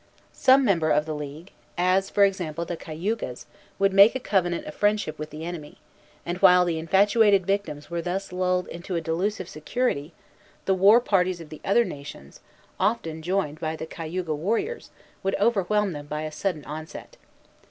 [0.33, 3.45] Some member of the league, as, for example, the Cayugas,
[3.77, 5.77] would make a covenant of friendship with the enemy,
[6.25, 10.11] and, while the infatuated victims were thus lulled into a delusive security,
[10.65, 12.39] the war parties of the other nations,
[12.79, 14.89] often joined by the Cayuga warriors,
[15.21, 17.17] would overwhelm them by a sudden onset.